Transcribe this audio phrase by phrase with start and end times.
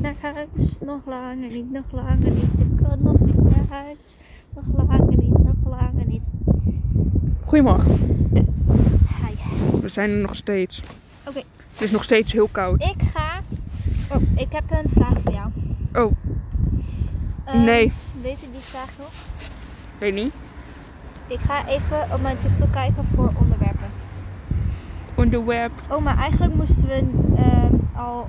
[0.00, 0.76] naar huis.
[0.80, 2.52] Nog langer niet, nog langer niet.
[2.58, 3.96] Ik kan nog niet naar huis.
[4.54, 6.22] Nog langer niet, nog langer niet.
[7.44, 7.96] Goedemorgen.
[9.24, 9.34] Hi.
[9.80, 10.82] We zijn er nog steeds.
[11.28, 11.38] Oké.
[11.72, 12.84] Het is nog steeds heel koud.
[12.84, 13.40] Ik ga.
[14.16, 15.50] Oh, ik heb een vraag voor jou.
[15.94, 16.12] Oh,
[17.44, 17.92] Ehm, Nee.
[18.22, 19.08] Weet je die vraag nog?
[19.98, 20.32] weet niet.
[21.26, 23.86] Ik ga even op mijn TikTok kijken voor onderwerpen.
[25.14, 25.72] Onderwerp.
[25.90, 27.04] Oh, maar eigenlijk moesten we
[27.36, 28.28] ehm, al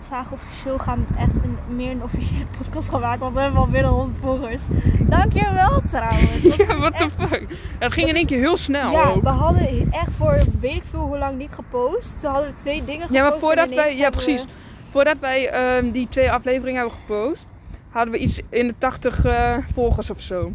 [0.00, 3.20] vragen officieel gaan echt een, meer een officiële podcast gaan maken.
[3.20, 4.62] Want we hebben al binnen 100 volgers.
[5.00, 6.42] Dankjewel trouwens.
[6.42, 7.46] Dat Ja, what the fuck.
[7.78, 9.22] Het ging in één keer heel snel Ja, ook.
[9.22, 12.20] we hadden echt voor weet ik veel hoe lang niet gepost.
[12.20, 13.12] Toen hadden we twee dingen gepost.
[13.14, 13.96] Ja, maar voordat wij...
[13.96, 14.44] Ja, we- precies.
[14.88, 17.46] Voordat wij ehm, die twee afleveringen hebben gepost...
[17.90, 20.52] hadden we iets in de 80 eh, volgers of zo.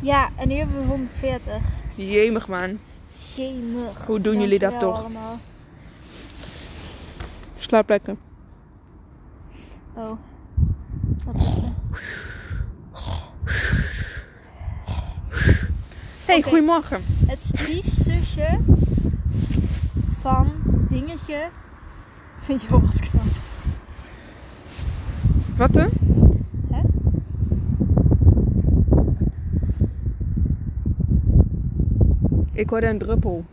[0.00, 1.52] Ja, en nu hebben we 140.
[1.94, 2.78] Jemig man.
[3.34, 4.06] Jemig.
[4.06, 4.98] Hoe doen jullie dat toch?
[5.00, 5.38] allemaal.
[7.58, 8.16] Slaap lekker.
[9.96, 10.10] Oh.
[11.24, 11.72] Wat is het?
[16.26, 16.48] Hey, Oké.
[16.48, 17.00] goedemorgen.
[17.26, 18.58] Het stiefzusje
[20.20, 20.52] van
[20.88, 21.48] dingetje.
[22.36, 23.22] Vind je wel was knap.
[25.56, 25.88] Wat dan?
[26.70, 26.80] Hè?
[32.52, 33.44] Ik hoorde een druppel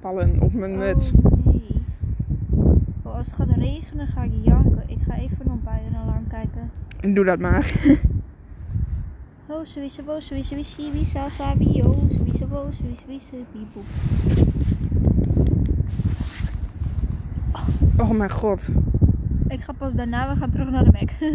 [0.00, 1.10] vallen op mijn muts.
[1.10, 1.27] Oh nee.
[3.18, 4.82] Als het gaat regenen ga ik janken.
[4.86, 6.70] Ik ga even nog bij een alarm kijken.
[7.14, 7.72] Doe dat maar.
[9.50, 13.82] Oh, sowieso, wo, sowieso, wisi, wisa, sabi, oh, sowieso, wo, sowieso, wisa, bieboe.
[17.96, 18.68] Oh mijn god.
[19.48, 21.10] Ik ga pas daarna, we gaan terug naar de Mac.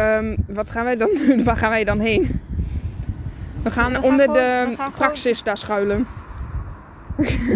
[0.00, 1.44] Ehm, wat gaan wij dan doen?
[1.44, 2.22] Waar gaan wij dan heen?
[3.62, 6.06] We gaan We gaan onder gewoon- de gaan praxis daar schuilen.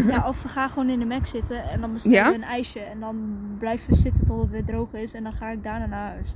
[0.09, 2.29] Ja, of we gaan gewoon in de Mac zitten en dan bestellen Ja?
[2.29, 2.81] we een ijsje.
[2.81, 3.17] En dan
[3.59, 5.13] blijven we zitten tot het weer droog is.
[5.15, 6.35] En dan ga ik daarna naar huis.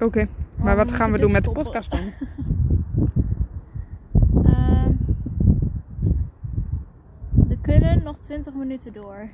[0.00, 2.00] Oké, maar Oh, wat moet gaan we doen met de podcast dan?
[4.44, 4.90] Ehm,
[7.48, 9.28] we kunnen nog 20 minuten door.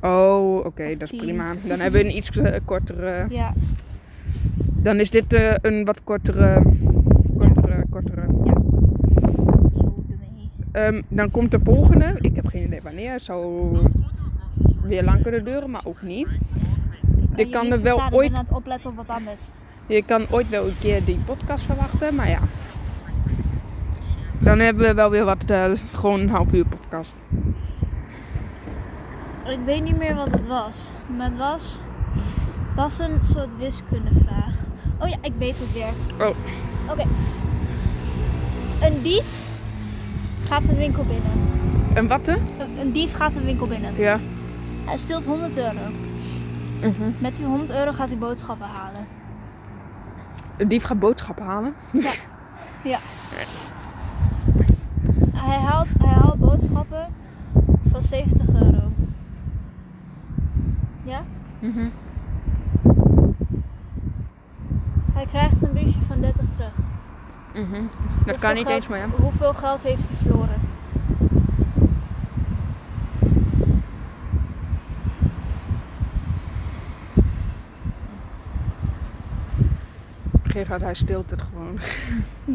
[0.00, 1.54] Oh, oké, dat is prima.
[1.66, 3.26] Dan hebben we een iets eh, kortere.
[3.28, 3.52] Ja,
[4.56, 6.04] Dan is dit eh, een wat.
[6.04, 6.62] Kortere,
[7.90, 8.26] kortere.
[8.42, 8.72] die houden
[10.74, 12.14] Ehm, dan komt de volgende.
[12.20, 13.12] Ik heb geen idee wanneer.
[13.12, 13.76] Het zou
[14.82, 16.28] weer lang kunnen duren, maar ook niet.
[17.36, 19.50] Ik Je kan er wel ooit- Ik ben aan het opletten op wat anders.
[19.86, 22.38] Je kan ooit wel een keer die podcast verwachten, maar ja.
[24.38, 27.16] Dan hebben we wel weer wat, eh, gewoon een half uur podcast.
[29.44, 30.88] Ik weet niet meer wat het was.
[31.16, 31.80] Maar het was,
[32.76, 34.54] was een soort wiskundevraag.
[35.00, 36.26] Oh ja, ik weet het weer.
[36.26, 36.36] Oh.
[36.90, 37.02] Oké.
[38.86, 39.52] Een dief
[40.46, 41.30] gaat een winkel binnen.
[41.94, 42.32] En wat hè?
[42.32, 43.94] Een- Een dief gaat een winkel binnen.
[43.96, 44.18] Ja.
[44.84, 45.80] Hij steelt 100 euro.
[46.80, 47.10] Mhm.
[47.18, 49.06] Met die 100 euro gaat hij boodschappen halen.
[50.56, 51.74] Een dief gaat boodschappen halen.
[52.84, 52.98] Ja.
[55.34, 57.06] Hij haalt, hij haalt boodschappen
[57.90, 58.82] van 70 euro.
[61.02, 61.22] Ja?
[61.58, 61.88] Mhm.
[65.12, 66.72] Hij krijgt een briefje van 30 terug.
[67.54, 67.62] Mhm.
[67.72, 67.80] Dat
[68.24, 69.06] Hoeveel kan niet geld- eens, ja.
[69.22, 70.60] Hoeveel geld heeft hij verloren?
[80.42, 81.78] Gerard, hij stilt het gewoon.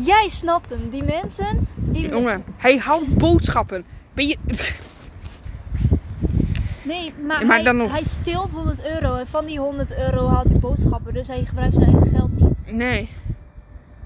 [0.05, 0.89] Jij snapt hem.
[0.89, 2.09] Die mensen, die...
[2.09, 3.83] Jongen, hij haalt boodschappen.
[4.13, 4.37] Ben je...
[6.83, 7.91] Nee, maar, Maar hij, nog.
[7.91, 9.15] hij steelt 100 euro.
[9.15, 11.13] En van die 100 euro haalt hij boodschappen.
[11.13, 12.71] Dus hij gebruikt zijn eigen geld niet.
[12.75, 13.09] Nee,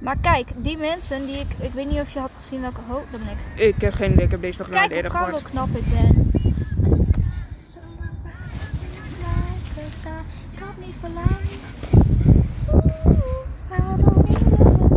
[0.04, 1.56] Maar kijk, die mensen die ik...
[1.60, 2.80] Ik weet niet of je had gezien welke...
[2.90, 3.76] Oh, dat ben ik.
[3.76, 4.26] ik heb geen idee.
[4.26, 5.44] Ik heb deze nog nooit Kijk hoe eerder gehoord.
[5.44, 6.32] knap ik ben.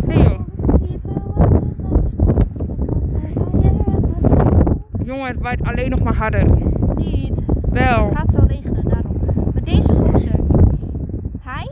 [0.07, 0.41] Joh.
[5.05, 6.45] Jongen, het waait alleen nog maar harder.
[6.97, 7.43] Niet.
[7.71, 8.05] Wel.
[8.05, 9.17] Het gaat zo regenen, daarom.
[9.53, 10.35] Maar deze gozer,
[11.43, 11.69] hij,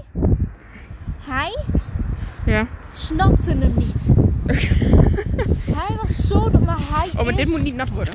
[1.19, 1.56] hij
[2.44, 2.66] Ja.
[2.94, 4.06] Snapte hem niet.
[5.79, 7.37] hij was zo dom, maar hij Oh, maar is...
[7.37, 8.14] dit moet niet nat worden.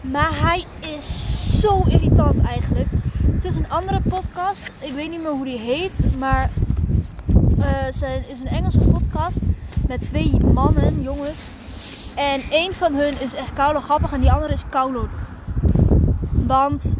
[0.00, 0.64] Maar hij
[0.96, 2.88] is zo irritant eigenlijk.
[3.32, 4.70] Het is een andere podcast.
[4.78, 6.00] Ik weet niet meer hoe die heet.
[6.18, 6.50] Maar
[7.58, 9.38] eh het is een Engelse podcast.
[9.86, 11.48] Met twee mannen, jongens.
[12.14, 14.12] En één van hun is echt koude grappig.
[14.12, 15.00] En die andere is koude.
[16.46, 16.92] Want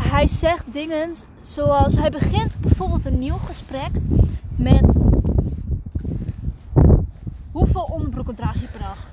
[0.00, 1.94] hij zegt dingen zoals...
[1.96, 3.90] Hij begint bijvoorbeeld een nieuw gesprek
[4.56, 4.96] met...
[7.50, 9.10] Hoeveel onderbroeken draag je per dag?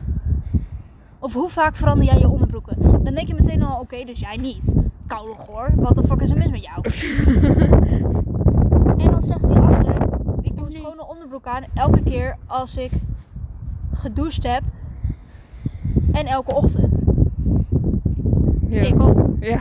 [1.20, 2.82] Of hoe vaak verander jij je onderbroeken?
[3.04, 4.74] Dan denk je meteen al, oké, dus jij niet.
[5.08, 6.82] Koude goor, wat de fuck is er mis met jou?
[9.04, 9.44] en dan zegt
[11.08, 11.64] onderbroek aan.
[11.74, 12.92] Elke keer als ik
[13.94, 14.62] gedoucht heb.
[16.12, 17.04] En elke ochtend.
[18.62, 18.82] Ja.
[18.82, 19.18] Ik ook.
[19.40, 19.60] Ja.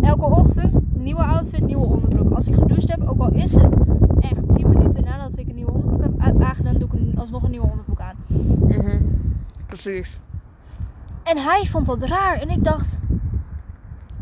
[0.00, 2.32] Elke ochtend nieuwe outfit, nieuwe onderbroek.
[2.32, 3.76] Als ik gedoucht heb, ook al is het
[4.20, 7.50] echt 10 minuten nadat ik een nieuwe onderbroek heb aangedaan, doe ik een- alsnog een
[7.50, 8.16] nieuwe onderbroek aan.
[8.26, 8.98] Mhm.
[9.66, 10.18] Precies.
[11.22, 12.36] En hij vond dat raar.
[12.40, 12.98] En ik dacht,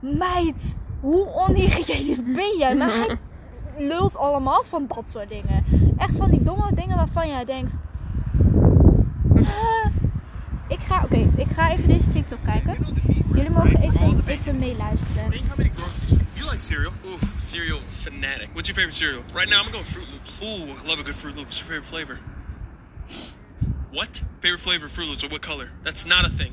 [0.01, 2.77] meid, hoe onhygiënisch ben jij?
[2.77, 3.19] Maar hij
[3.89, 5.65] lult allemaal van dat soort dingen.
[5.97, 7.73] Echt van die domme dingen waarvan jij denkt...
[9.35, 9.79] "Ah."
[10.69, 12.77] ik ga, oké, ik ga even deze TikTok kijken.
[13.35, 15.31] Jullie mogen even, even meeluisteren.
[16.33, 16.93] You like cereal?
[17.05, 18.49] Ooh, cereal fanatic.
[18.53, 19.23] What's your favorite cereal?
[19.35, 20.41] Right now, I'm going Fruit Loops.
[20.43, 21.45] Ooh, I love a good Fruit Loop.
[21.45, 22.19] What's your favorite flavor?
[23.91, 24.23] What?
[24.41, 25.25] Favorite flavor of Fruit Loops?
[25.25, 25.71] Or what color?
[25.83, 26.53] That's not a thing.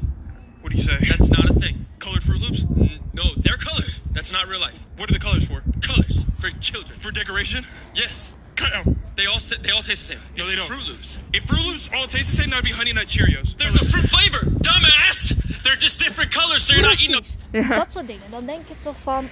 [0.61, 0.97] What do you say?
[1.09, 1.85] That's not a thing.
[1.99, 2.63] Colored Fruit Loops?
[2.63, 3.93] N- no, they're colored.
[4.11, 4.85] That's not real life.
[4.97, 5.61] What are the colors for?
[5.81, 6.97] Colors for children.
[6.97, 7.63] For decoration?
[7.93, 8.33] Yes.
[8.55, 8.87] Cut out.
[9.15, 10.19] They all sa- they all taste the same.
[10.37, 10.65] No, they don't.
[10.67, 11.19] Fruit Loops.
[11.33, 13.55] If Fruit Loops all taste the same, that'd be Honey Nut Cheerios.
[13.57, 15.35] There's a fruit flavor, dumbass.
[15.63, 17.15] They're just different colors, so you're not eating.
[17.51, 17.63] them.
[17.69, 17.75] Ja.
[17.77, 18.23] dat soort dingen.
[18.31, 19.29] Dan denk je toch van...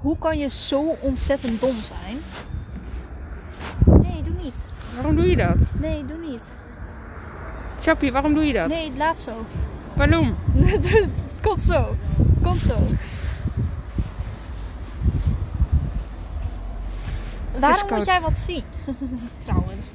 [0.00, 2.18] Hoe kan je zo ontzettend dom zijn?
[5.00, 5.56] Waarom doe je dat?
[5.72, 6.42] Nee, doe niet.
[7.82, 8.68] Chappie, waarom doe je dat?
[8.68, 9.46] Nee, laat zo.
[9.94, 10.36] Waarom?
[10.64, 11.96] het komt zo.
[12.42, 12.76] Komt zo.
[17.58, 17.90] Waarom koud.
[17.90, 18.62] moet jij wat zien?
[19.44, 19.90] Trouwens.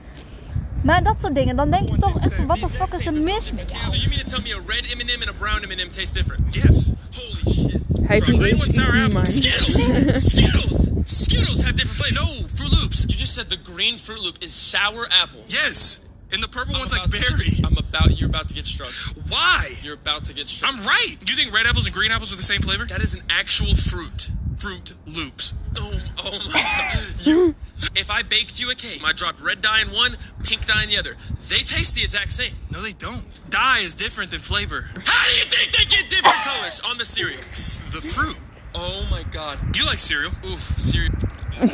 [0.81, 3.13] Maar dat soort dingen, dan denk je toch echt van, wat de fuck is er
[3.13, 3.97] mis met So jou?
[3.97, 6.55] you mean to tell me a red M&M and a brown M&M taste different?
[6.55, 6.91] Yes.
[7.15, 7.81] Holy shit.
[8.01, 9.25] Hij heeft The niet green eens one sour apple.
[9.25, 10.29] Skittles.
[10.31, 10.89] Skittles.
[11.35, 12.41] Skittles have different flavors.
[12.41, 13.05] No, Fruit Loops.
[13.09, 15.43] You just said the green Fruit Loop is sour apple.
[15.47, 15.99] Yes.
[16.31, 17.59] And the purple one's like berry.
[17.63, 18.19] I'm about.
[18.19, 18.91] You're about to get struck.
[19.29, 19.75] Why?
[19.83, 20.73] You're about to get struck.
[20.73, 21.15] I'm right.
[21.27, 22.85] You think red apples and green apples are the same flavor?
[22.85, 24.31] That is an actual fruit.
[24.55, 25.53] Fruit Loops.
[25.77, 26.61] Oh, oh my
[26.93, 27.25] god.
[27.25, 27.55] You.
[27.93, 30.89] If I baked you a cake, I dropped red dye in one, pink dye in
[30.89, 31.15] the other.
[31.49, 32.53] They taste the exact same.
[32.71, 33.25] No, they don't.
[33.49, 34.88] Dye is different than flavor.
[35.05, 37.41] How do you think they get different colors on the cereal?
[37.91, 38.38] The fruit.
[38.75, 39.60] Oh my god.
[39.75, 40.31] You like cereal?
[40.45, 41.13] Oof, cereal.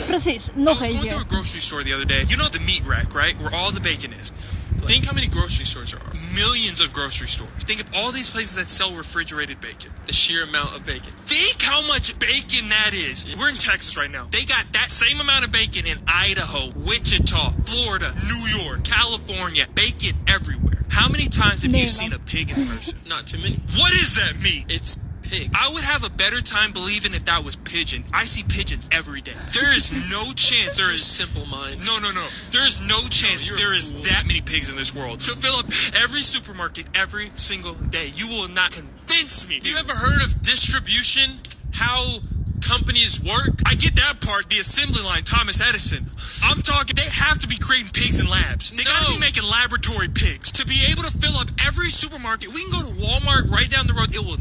[0.05, 1.09] Precies, I nog was going eentje.
[1.09, 2.23] through a grocery store the other day.
[2.27, 3.35] You know the meat rack, right?
[3.39, 4.29] Where all the bacon is.
[4.29, 6.13] Think how many grocery stores there are.
[6.35, 7.63] Millions of grocery stores.
[7.63, 9.91] Think of all these places that sell refrigerated bacon.
[10.05, 11.11] The sheer amount of bacon.
[11.25, 13.35] Think how much bacon that is.
[13.37, 14.27] We're in Texas right now.
[14.31, 19.65] They got that same amount of bacon in Idaho, Wichita, Florida, New York, California.
[19.73, 20.83] Bacon everywhere.
[20.89, 22.99] How many times have you seen a pig in person?
[23.07, 23.55] Not too many.
[23.77, 24.65] What is that meat?
[24.67, 24.97] It's
[25.31, 25.49] pig.
[25.55, 28.03] I would have a better time believing if that was pigeon.
[28.13, 29.39] I see pigeons every day.
[29.53, 31.85] There is no chance there is simple mind.
[31.85, 32.27] No, no, no.
[32.51, 35.65] There is no chance there is that many pigs in this world to fill up
[36.03, 38.11] every supermarket every single day.
[38.13, 39.61] You will not convince me.
[39.63, 41.39] You ever heard of distribution?
[41.73, 42.19] How
[42.61, 43.63] companies work?
[43.65, 46.11] I get that part, the assembly line, Thomas Edison.
[46.43, 48.71] I'm talking, they have to be creating pigs in labs.
[48.71, 50.51] They gotta be making laboratory pigs.
[50.53, 53.87] To be able to fill up every supermarket, we can go to Walmart right down
[53.87, 54.40] the road, it will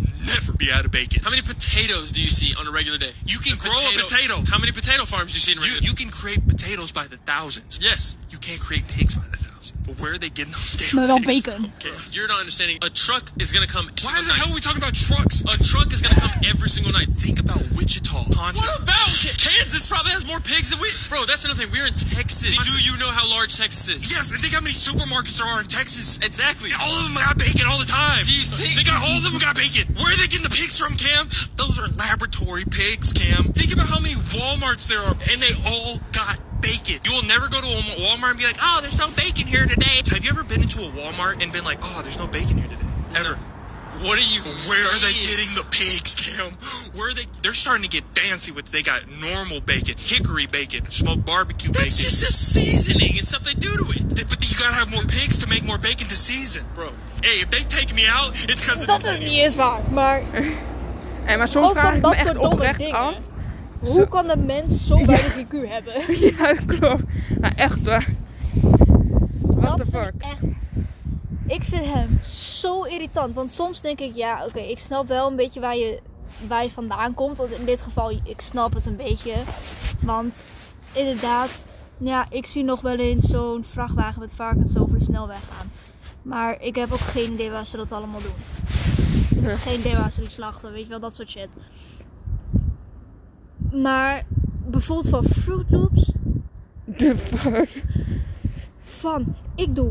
[0.61, 1.25] be out of bacon.
[1.25, 3.12] How many potatoes do you see on a regular day?
[3.25, 4.45] You can grow a potato.
[4.45, 6.93] How many potato farms do you see in a regular You, you can create potatoes
[6.93, 7.81] by the thousands.
[7.81, 8.19] Yes.
[8.29, 9.30] You can't create pigs by the
[10.01, 11.73] where are they getting those damn Maar wel pigs bacon.
[11.77, 12.79] Okay, you're not understanding.
[12.81, 13.87] A truck is gonna come.
[14.05, 15.45] Why the hell are we talking about trucks?
[15.45, 17.12] A truck is gonna come every single night.
[17.12, 18.61] Think about Wichita, Ponce.
[18.65, 19.85] What about Kansas?
[19.89, 20.89] Probably has more pigs than we.
[21.12, 21.69] Bro, that's another thing.
[21.73, 22.57] We're in Texas.
[22.57, 24.09] Do you know how large Texas is?
[24.09, 26.17] Yes, and think how many supermarkets there are in Texas.
[26.25, 26.73] Exactly.
[26.81, 28.25] all of them got bacon all the time.
[28.25, 29.85] Do you think they got all of them got bacon?
[30.00, 31.29] Where are they getting the pigs from, Cam?
[31.61, 33.52] Those are laboratory pigs, Cam.
[33.52, 37.00] Think about how many WalMarts there are, and they all got bacon.
[37.05, 39.67] You will never go to a Walmart and be like, oh, there's no bacon here
[39.67, 40.02] today.
[40.11, 42.69] Have you ever been into a Walmart and been like, oh, there's no bacon here
[42.69, 42.87] today?
[43.17, 43.35] Ever?
[44.05, 44.40] What are you?
[44.69, 46.52] Where are they getting the pigs, Cam?
[46.97, 47.26] Where are they?
[47.43, 48.71] They're starting to get fancy with.
[48.73, 51.85] They got normal bacon, hickory bacon, smoked barbecue bacon.
[51.85, 54.29] That's just the seasoning and stuff they do to it.
[54.29, 56.88] But you gotta have more pigs to make more bacon to season, bro.
[57.23, 59.11] Hey, if they take me out, it's because of Dat this.
[59.11, 59.81] is niet eens waar.
[59.90, 60.23] Maar
[61.26, 63.14] En maar soms ook vraag ik me echt oprecht af.
[63.80, 65.94] Hoe kan de mens zo weinig IQ hebben?
[66.37, 67.02] Ja, klopt.
[67.38, 68.08] Nou, echt waar.
[69.40, 70.12] What the fuck?
[70.14, 70.42] ik echt.
[71.46, 73.34] Ik vind hem zo irritant.
[73.34, 76.00] Want soms denk ik, ja, oké, ik snap wel een beetje waar je,
[76.49, 77.38] waar je vandaan komt.
[77.38, 79.34] Want in dit geval, ik snap het een beetje.
[80.02, 80.44] Want
[80.92, 81.64] inderdaad,
[81.99, 85.70] ja, ik zie nog wel eens zo'n vrachtwagen met varkens over de snelweg gaan.
[86.22, 89.42] Maar ik heb ook geen idee waar ze dat allemaal doen.
[89.42, 89.56] Ja.
[89.56, 91.54] Geen idee waar ze die slachten, weet je wel, dat soort shit.
[93.73, 94.23] Maar
[94.67, 96.12] bijvoorbeeld van Fruit Loops.
[96.97, 97.83] The fuck?
[98.83, 99.91] van ik doe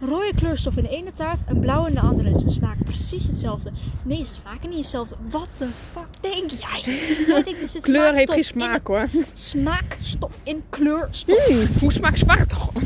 [0.00, 2.38] rode kleurstof in de ene taart en blauw in de andere.
[2.38, 3.72] Ze smaken precies hetzelfde.
[4.02, 5.16] Nee, ze smaken niet hetzelfde.
[5.30, 6.94] Wat de fuck denk jij?
[7.26, 9.08] Jij denkt dus Kleur heeft geen smaak hoor.
[9.12, 11.46] de- Smaakstof in kleurstof.
[11.46, 12.72] Hmm, hoe smaakt smaak toch?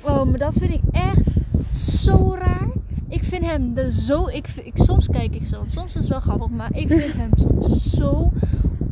[0.00, 1.22] Oh, maar dat vind ik echt
[1.98, 2.65] zo raar.
[3.16, 4.28] Ik vind hem de zo.
[4.32, 5.56] Ik, ik, soms kijk ik zo.
[5.56, 8.32] want Soms is het wel grappig, maar ik vind hem soms zo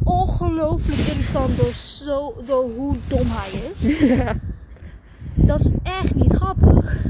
[0.05, 3.99] ongelooflijk irritant door, zo, door hoe dom hij is.
[3.99, 4.37] Ja.
[5.49, 7.05] Dat is echt niet grappig.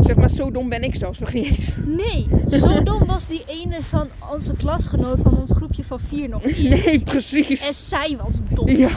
[0.00, 1.76] Zeg maar, zo dom ben ik zelfs nog niet.
[1.86, 6.44] Nee, zo dom was die ene van onze klasgenoot van ons groepje van vier nog
[6.44, 6.84] niet.
[6.84, 7.66] Nee, precies.
[7.66, 8.68] En zij was dom.
[8.68, 8.90] Ja.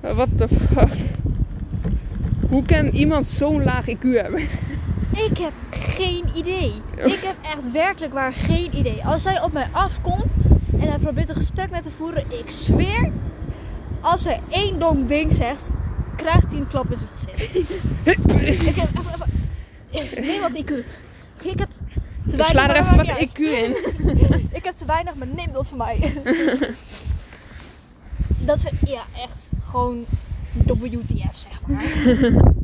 [0.14, 1.19] What the fuck?
[2.50, 4.40] Hoe kan iemand zo'n laag IQ hebben?
[5.12, 6.72] Ik heb geen idee.
[6.96, 9.04] Ik heb echt werkelijk waar geen idee.
[9.04, 10.34] Als hij op mij afkomt
[10.80, 13.10] en hij probeert een gesprek met te voeren, ik zweer,
[14.00, 15.70] als hij één dom ding zegt,
[16.16, 17.54] krijgt hij een klap in zijn gezicht.
[18.68, 19.06] ik heb echt
[19.92, 20.40] even...
[20.40, 20.72] Wat IQ.
[21.42, 21.68] Ik heb
[22.26, 23.76] te We slaan er maar even wat IQ in.
[24.58, 25.98] Ik heb te weinig, maar neem dat van mij.
[28.48, 30.06] dat vind ja, echt gewoon
[30.54, 31.84] WTF, zeg maar.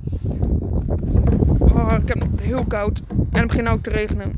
[1.76, 3.02] Oh, ik heb het heel koud.
[3.09, 4.33] En het begint ook te regenen.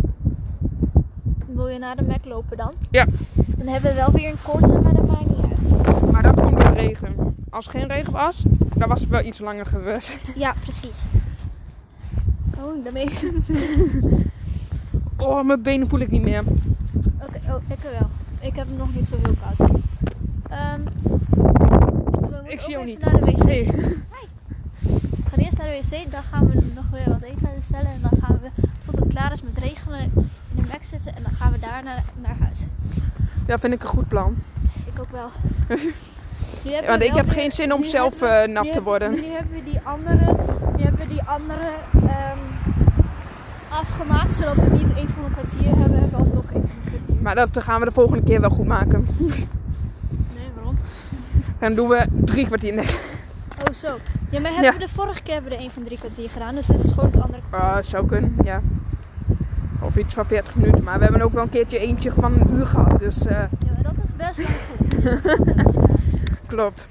[1.47, 2.73] Wil je naar de Mac lopen dan?
[2.90, 3.07] Ja.
[3.35, 6.11] Dan hebben we wel weer een korte, maar dat maakt niet uit.
[6.12, 7.37] Maar dat komt door de regen.
[7.50, 10.19] Als het geen regen was, dan was het wel iets langer geweest.
[10.35, 10.99] Ja, precies.
[12.59, 13.09] Oh, daarmee.
[15.17, 16.43] Oh, mijn benen voel ik niet meer.
[17.23, 18.09] Oké, oh, ik wel.
[18.40, 19.71] Ik heb hem nog niet zo heel koud.
[20.50, 20.81] Ehm,
[22.49, 23.05] Ik zie jou niet.
[23.05, 23.43] naar de wc.
[23.43, 27.87] We gaan eerst naar de wc, dan gaan we nog weer wat eten bestellen.
[27.90, 28.49] En dan gaan we,
[28.87, 31.17] tot het klaar is met regelen, in de Mac zitten.
[31.17, 31.83] En dan gaan we daar
[32.23, 32.67] naar, huis.
[33.47, 34.37] Ja, vind ik een goed plan.
[34.95, 35.28] Ik ook wel.
[36.64, 38.83] Hebben Want ik heb weer- geen zin om zelf hebben we- eh, nat te hebben-
[38.90, 39.11] worden.
[39.11, 40.33] Nu hebben we die andere,
[40.76, 42.38] nu hebben we die andere ehm,
[43.69, 45.99] afgemaakt, zodat we niet één van een kwartier hebben.
[45.99, 47.23] Hebben we alsnog één van een kwartier.
[47.23, 49.07] Maar dat gaan we de volgende keer wel goed maken.
[51.59, 52.75] Dan doen we drie kwartier.
[52.75, 52.87] Nee,
[53.69, 53.87] Oh, zo.
[54.31, 54.73] Ja, maar hebben Ja.
[54.73, 56.91] we de vorige keer hebben we er één van drie kwartier gedaan, dus dit is
[56.91, 57.71] gewoon het andere kwartier.
[57.71, 58.61] Ah, zou kunnen, ja.
[59.81, 60.85] Of iets van 40 minuten.
[60.85, 62.99] Maar we hebben ook wel een keertje eentje van een uur gehad.
[62.99, 66.47] Dus eh, Ja, maar dat is best lang goed.
[66.53, 66.87] klopt.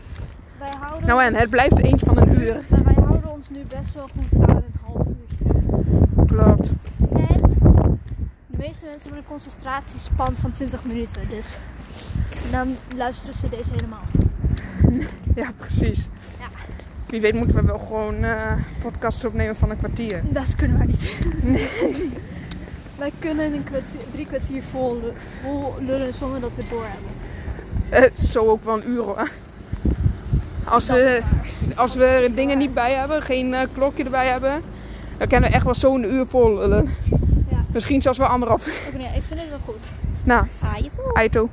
[0.59, 2.57] Wij houden Nou en, het blijft eentje van een uur.
[2.67, 6.25] Maar wij houden ons nu best wel goed aan een half uur.
[6.27, 6.69] Klopt.
[7.13, 7.57] En
[8.47, 11.21] de meeste mensen hebben een concentratiespan van 20 minuten.
[11.29, 11.57] Dus
[12.51, 13.99] dan luisteren ze deze helemaal.
[15.35, 16.07] Ja, precies.
[16.39, 16.45] Ja.
[17.05, 18.51] Wie weet moeten we wel gewoon eh
[18.81, 20.21] podcasts opnemen van een kwartier.
[20.23, 21.11] Dat kunnen wij niet.
[22.97, 25.01] wij kunnen een kwartier, drie kwartier vol,
[25.41, 27.11] vol lullen zonder dat we het doorhebben.
[27.89, 29.29] Het is zo ook wel een uur hoor.
[30.63, 31.21] Als Dat we,
[31.75, 34.61] als we er dingen niet bij hebben, geen eh, klokje erbij hebben,
[35.17, 36.89] dan kunnen we echt wel zo'n uur vol lullen.
[37.49, 37.57] Ja.
[37.73, 38.65] Misschien zelfs wel anderhalf.
[38.97, 39.85] Nee, ik vind het wel goed.
[40.23, 40.45] Nou.
[41.13, 41.49] Aito.